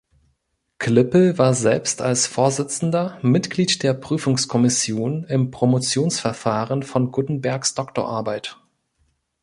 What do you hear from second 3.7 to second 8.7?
der Prüfungskommission im Promotionsverfahren von Guttenbergs Doktorarbeit.